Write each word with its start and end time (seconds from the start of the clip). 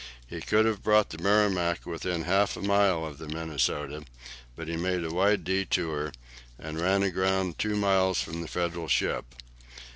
He 0.25 0.41
could 0.41 0.65
have 0.65 0.81
brought 0.81 1.11
the 1.11 1.19
"Merrimac" 1.19 1.85
within 1.85 2.23
half 2.23 2.57
a 2.57 2.61
mile 2.63 3.05
of 3.05 3.19
the 3.19 3.27
"Minnesota," 3.27 4.03
but 4.55 4.67
he 4.67 4.75
made 4.75 5.03
a 5.03 5.13
wide 5.13 5.43
detour, 5.43 6.11
and 6.57 6.81
ran 6.81 7.03
aground 7.03 7.59
two 7.59 7.75
miles 7.75 8.19
from 8.19 8.41
the 8.41 8.47
Federal 8.47 8.87
ship. 8.87 9.25